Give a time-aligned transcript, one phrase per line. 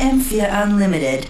[0.00, 1.26] FM4 Unlimited.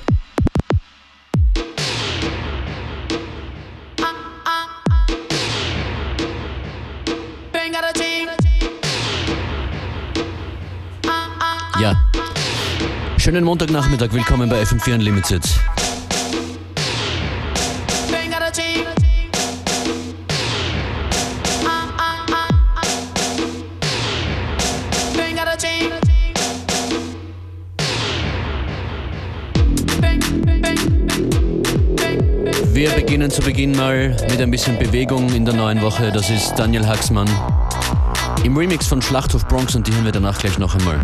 [11.81, 11.97] Ja.
[13.17, 15.43] Schönen Montagnachmittag, willkommen bei FM4 Unlimited.
[33.21, 36.11] Beginnen zu Beginn mal mit ein bisschen Bewegung in der neuen Woche.
[36.11, 37.29] Das ist Daniel Haxmann
[38.45, 40.99] im Remix von Schlachthof Bronx und die hören wir danach gleich noch einmal.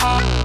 [0.00, 0.39] Major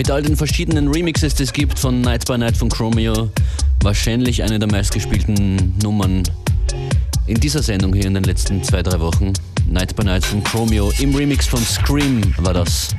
[0.00, 3.28] Mit all den verschiedenen Remixes, die es gibt von Night by Night von Chromeo,
[3.82, 6.22] wahrscheinlich eine der meistgespielten Nummern
[7.26, 9.34] in dieser Sendung hier in den letzten zwei, drei Wochen.
[9.68, 12.96] Night by Night von Chromeo im Remix von Scream war das.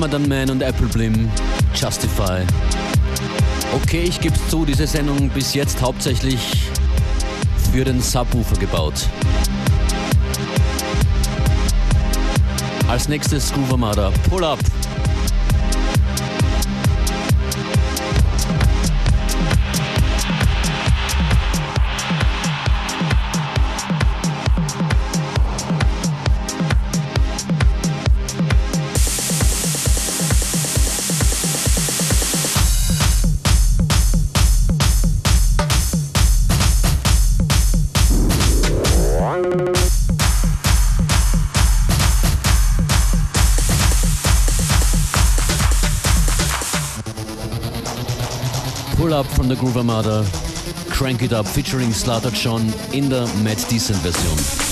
[0.00, 1.28] Ramadan Man und Apple Blim,
[1.74, 2.40] Justify.
[3.74, 6.70] Okay, ich gebe zu, diese Sendung bis jetzt hauptsächlich
[7.70, 8.94] für den Subwoofer gebaut.
[12.88, 14.58] Als nächstes Groove Armada, Pull Up.
[49.50, 50.24] The Groove Armada,
[50.90, 54.69] Crank It Up featuring Slaughter John in der Matt Decent Version.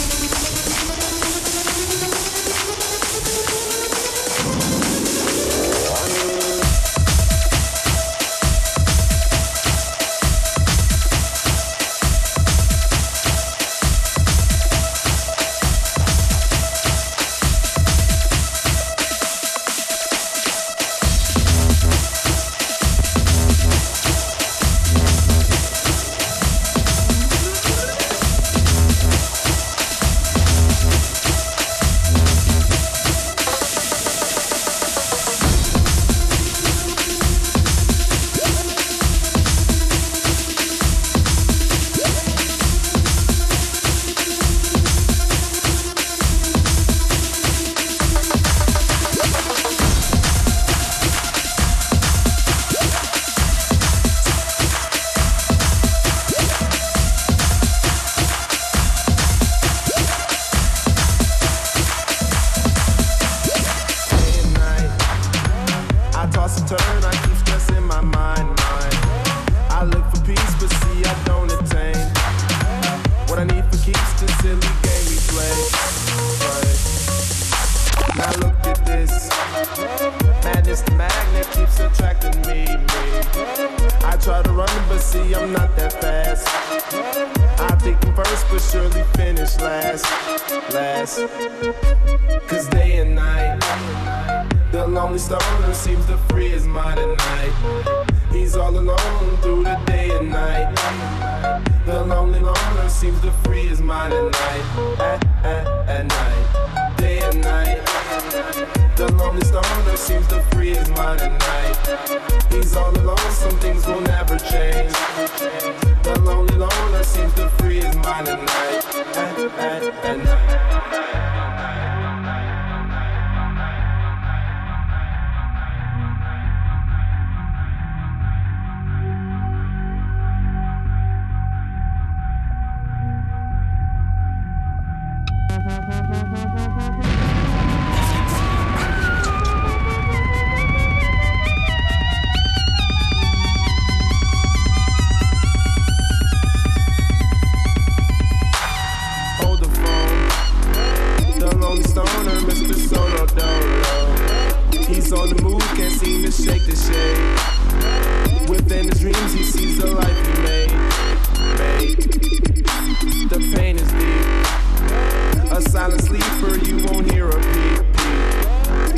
[166.09, 167.85] sleeper, you won't hear a peep.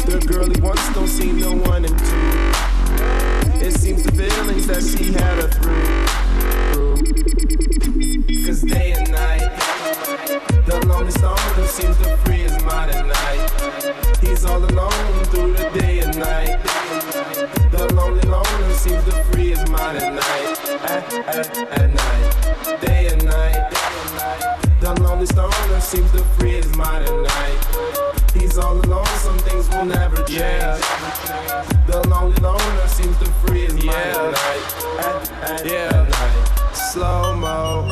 [0.06, 3.66] The girl he wants don't seem no one and two.
[3.66, 6.06] It seems the feelings that she had her through.
[8.46, 9.50] Cause day and night,
[10.66, 14.18] the lonely loner seems to free his mind at night.
[14.20, 16.62] He's all alone through the day and night.
[17.72, 20.58] The lonely loner seems to free his mind at night.
[20.88, 26.76] At, at, at night, day and night, day and night stoner seems to free his
[26.76, 28.32] mind at night.
[28.34, 30.80] He's all alone, some things will never change.
[31.86, 35.90] The lonely loner seems to free his mind at night, yeah.
[35.90, 36.74] night.
[36.74, 37.86] Slow mo.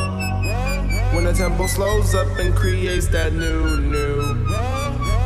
[1.13, 4.45] When the tempo slows up and creates that new, new.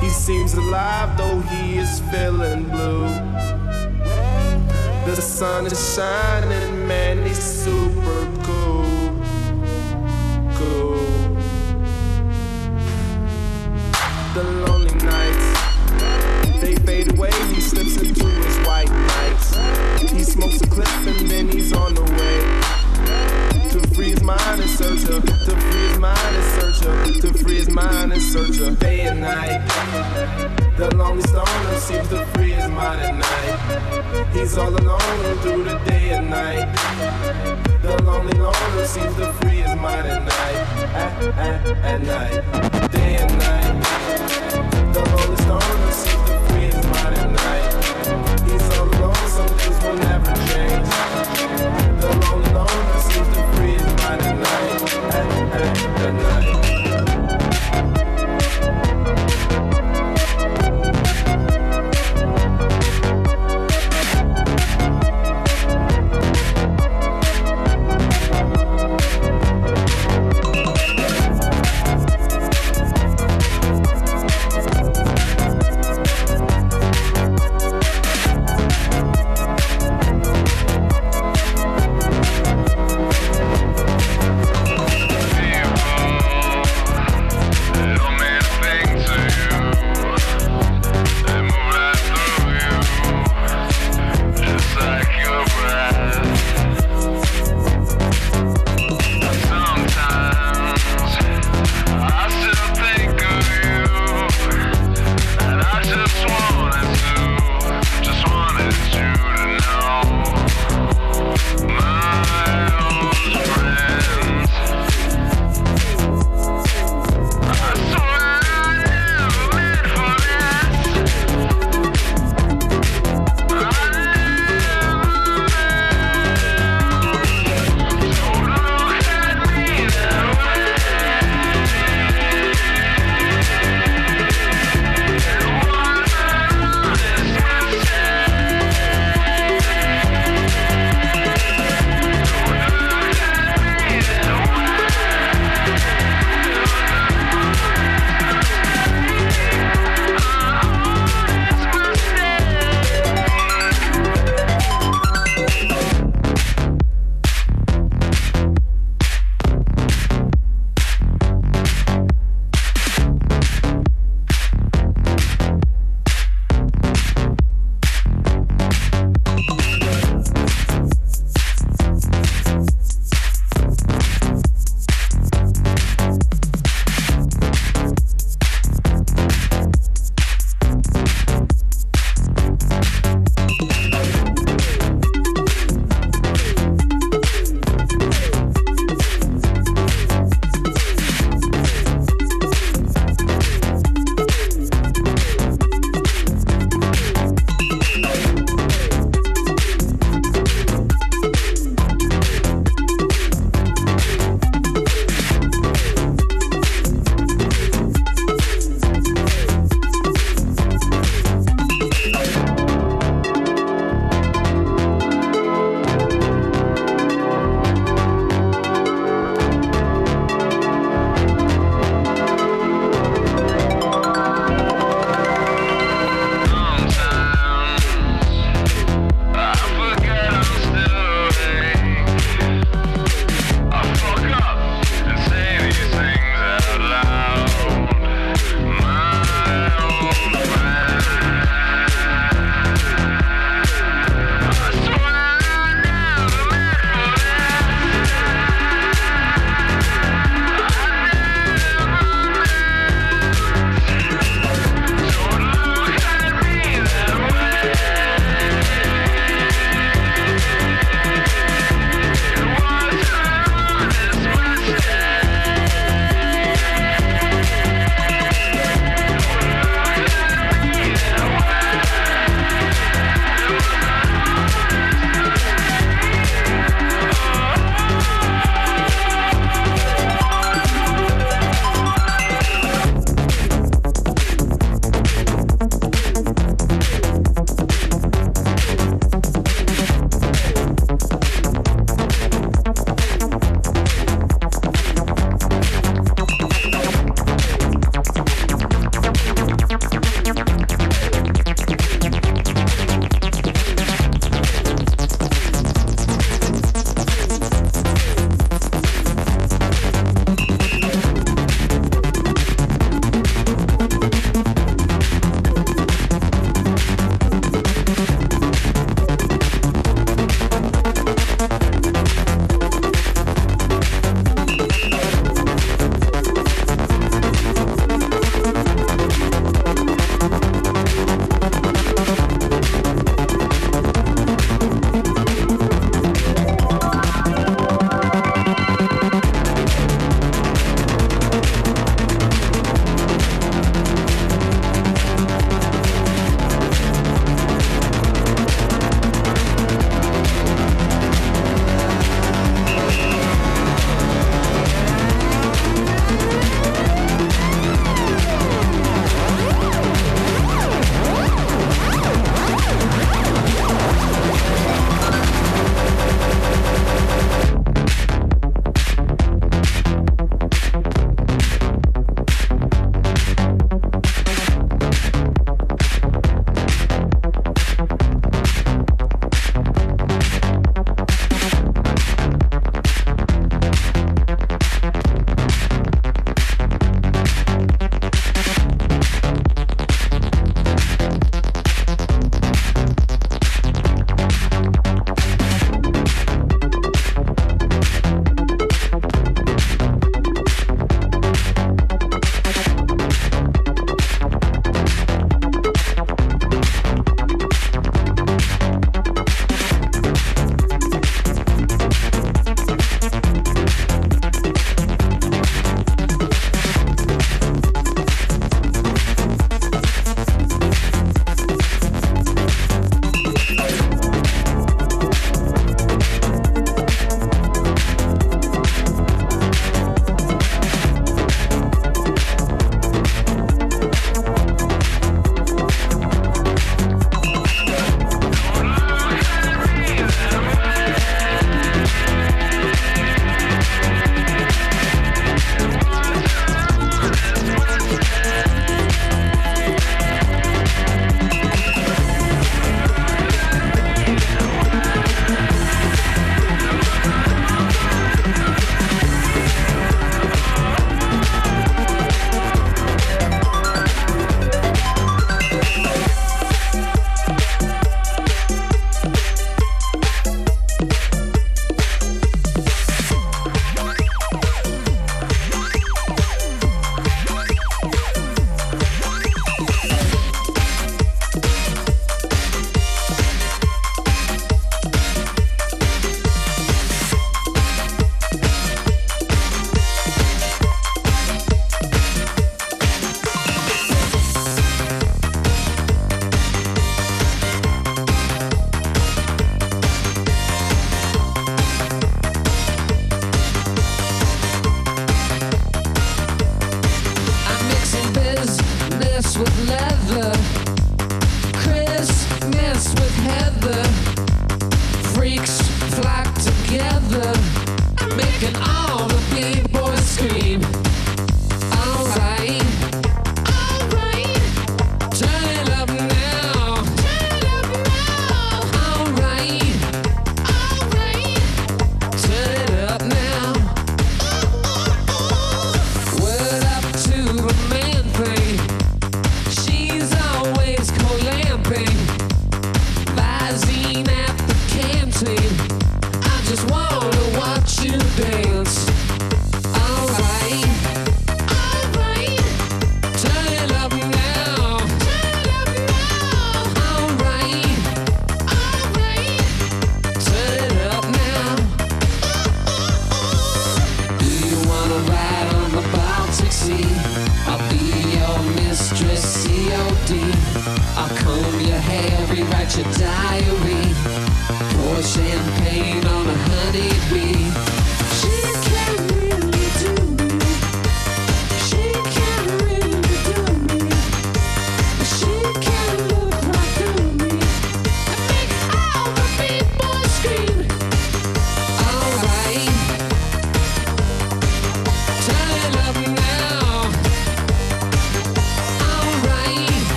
[0.00, 3.08] He seems alive though he is feeling blue.
[5.06, 8.39] The sun is shining, man, he's super
[14.40, 19.54] The lonely nights, they fade away, he slips into his white nights.
[20.10, 23.49] He smokes a clip and then he's on the way.
[23.70, 27.38] To free his mind and search her, to free his mind and search her, to
[27.38, 29.64] free his mind and search her, day and night.
[30.76, 34.26] The lonely stoner seems to free his mind at night.
[34.32, 36.66] He's all alone through the day and night.
[37.82, 40.56] The lonely loner seems to free his mind at night,
[40.94, 43.84] at, at, at night, day and night.
[44.94, 47.39] The lonely stoner seems to free his mind at night.
[51.20, 54.94] The lonely loner seems to free his mind at night,
[56.00, 56.69] at night.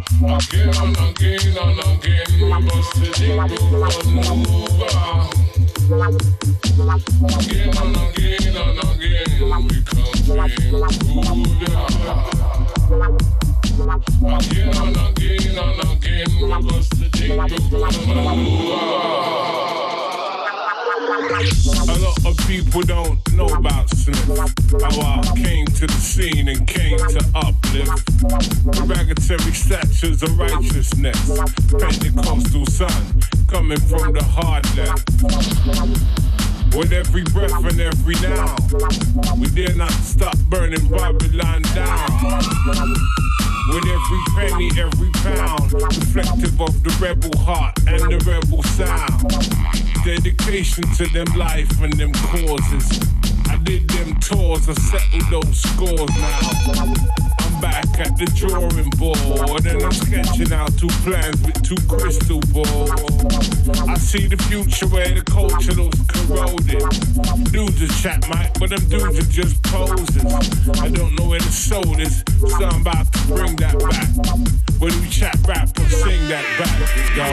[0.00, 4.26] Again and again and again, we must live over and
[5.88, 6.29] over.
[30.20, 31.30] sons of righteousness.
[31.70, 35.08] Pentecostal sun coming from the hard left.
[36.76, 38.56] With every breath and every now,
[39.38, 42.10] we dare not stop burning Babylon down.
[43.72, 49.30] With every penny, every pound, reflective of the rebel heart and the rebel sound.
[50.04, 53.00] Dedication to them life and them causes.
[53.48, 57.19] I did them tours, I settled those scores now
[57.60, 62.90] back at the drawing board and I'm sketching out two plans with two crystal balls.
[63.88, 66.80] I see the future where the culture looks corroded.
[67.52, 70.24] Dudes are chat mic, but them dudes are just poses.
[70.80, 74.08] I don't know where the soul is, so I'm about to bring that back.
[74.80, 76.80] When we chat rap, we'll sing that back.
[76.80, 77.24] Let's go.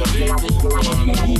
[0.00, 1.39] One,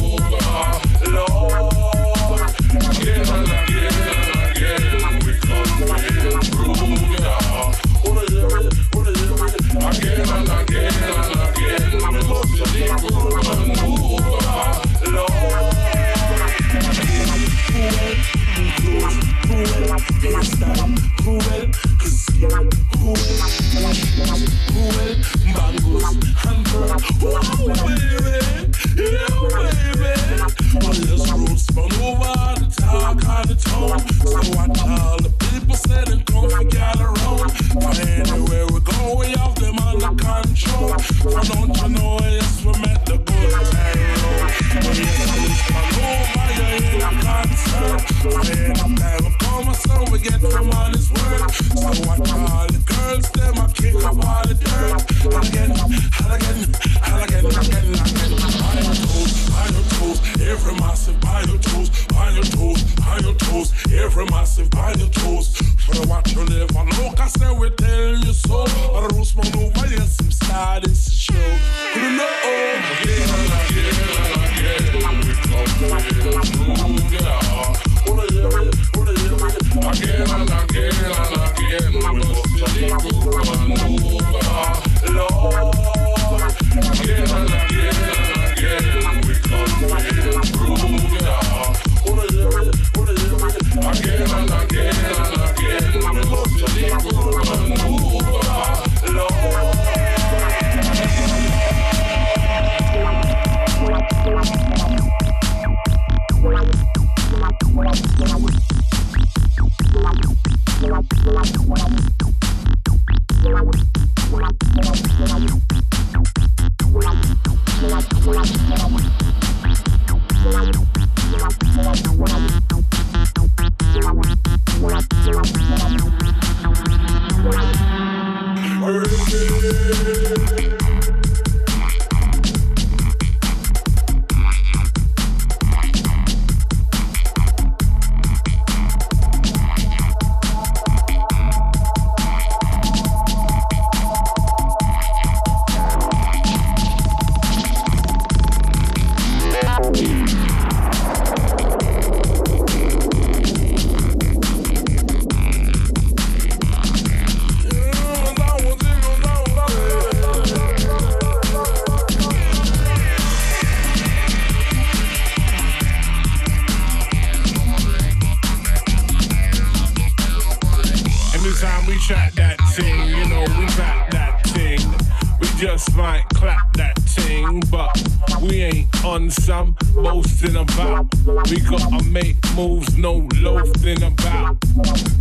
[182.90, 184.56] There's no loafing about.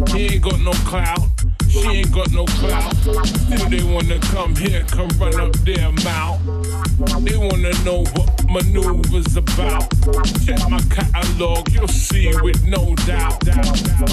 [0.10, 1.20] He ain't got no clout.
[1.68, 2.96] She ain't got no clout.
[2.96, 6.40] Still they wanna come here, come run up their mouth.
[7.24, 9.92] They wanna know what maneuvers about.
[10.46, 13.44] Check my catalog, you'll see with no doubt.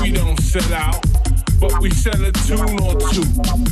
[0.02, 1.06] We don't sell out
[1.60, 3.24] but we sell a tune or two.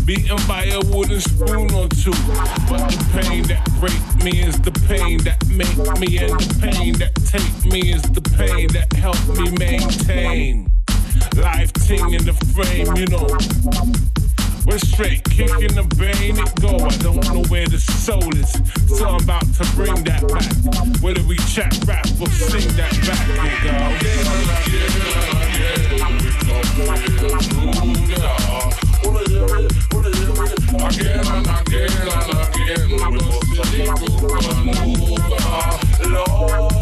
[0.05, 2.15] Beaten by a wooden spoon or two.
[2.69, 6.95] But the pain that break me is the pain that make me, and the pain
[6.99, 10.71] that take me is the pain that help me maintain.
[11.37, 13.29] Life ting in the frame, you know.
[14.67, 16.77] We're straight kicking the vein, it go.
[16.79, 18.51] I don't know where the soul is,
[18.89, 21.03] so I'm about to bring that back.
[21.03, 23.71] Whether we chat rap or sing that back, you
[24.09, 24.31] Yeah,
[24.73, 24.99] yeah,
[26.89, 27.64] yeah, yeah.
[30.87, 31.91] again and again,
[36.09, 36.74] again.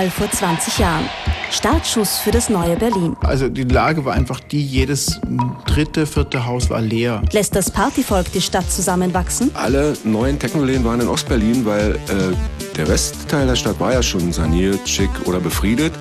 [0.00, 1.04] Mauerfall vor 20 Jahren.
[1.50, 3.16] Startschuss für das neue Berlin.
[3.22, 5.20] Also die Lage war einfach die, jedes
[5.66, 7.22] dritte, vierte Haus war leer.
[7.32, 9.50] Lässt das Partyvolk die Stadt zusammenwachsen?
[9.54, 12.34] Alle neuen Technoläden waren in Ostberlin, weil äh,
[12.76, 15.92] der Westteil der Stadt war ja schon saniert, schick oder befriedet.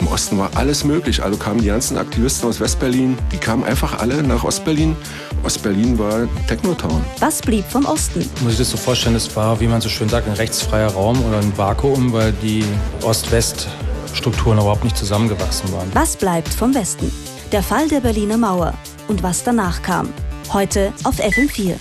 [0.00, 1.22] Im Osten war alles möglich.
[1.22, 4.96] Also kamen die ganzen Aktivisten aus Westberlin, die kamen einfach alle nach Ostberlin.
[5.44, 7.04] Ostberlin war Technotown.
[7.20, 8.28] Was blieb vom Osten?
[8.42, 11.22] Muss ich das so vorstellen, es war, wie man so schön sagt, ein rechtsfreier Raum
[11.24, 12.64] oder ein Vakuum, weil die
[13.02, 13.68] Ost-West-
[14.14, 15.88] Strukturen überhaupt nicht zusammengewachsen waren.
[15.94, 17.10] Was bleibt vom Westen?
[17.50, 18.74] Der Fall der Berliner Mauer
[19.08, 20.08] und was danach kam.
[20.52, 21.76] Heute auf FM4.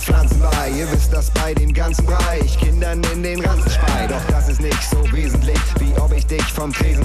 [0.00, 0.70] noch Pflanzen bei.
[0.70, 2.58] Ihr wisst das bei dem ganzen Bereich.
[2.58, 4.10] Kindern in den Ranzen speit.
[4.10, 6.99] Doch das ist nicht so wesentlich, wie ob ich dich vom Tresen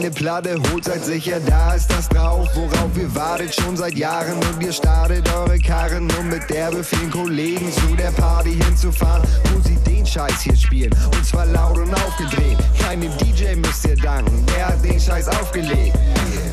[0.00, 4.32] eine Platte holt, seid sicher, da ist das drauf, worauf ihr wartet schon seit Jahren
[4.32, 9.22] und ihr startet eure Karren, um mit derbe vielen Kollegen zu der Party hinzufahren,
[9.52, 12.56] wo sie den Scheiß hier spielen und zwar laut und aufgedreht.
[12.82, 15.98] Keinem DJ müsst ihr danken, der hat den Scheiß aufgelegt.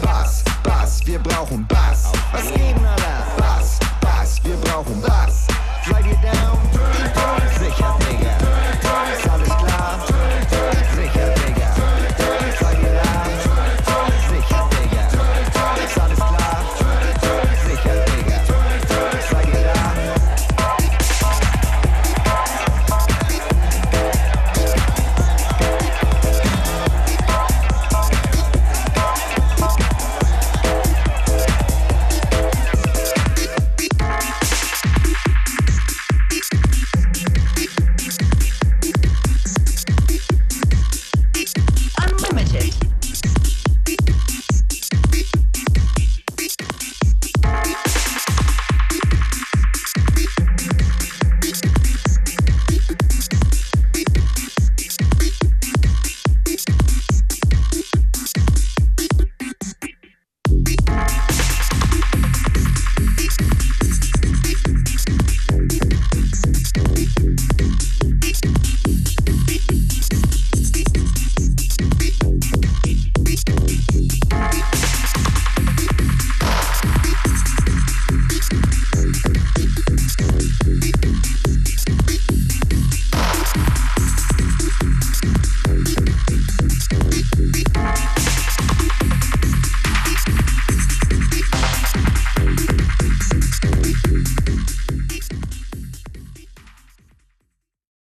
[0.01, 2.11] Bass, Bass, wir brauchen Bass.
[2.33, 3.27] Was geben, Alter?
[3.37, 5.47] Bass, Bass, wir brauchen Bass.
[5.89, 6.76] Seid ihr down?